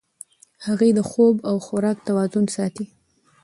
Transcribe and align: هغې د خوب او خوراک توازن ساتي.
هغې 0.65 0.89
د 0.97 0.99
خوب 1.09 1.35
او 1.49 1.55
خوراک 1.65 1.97
توازن 2.07 2.45
ساتي. 2.55 2.85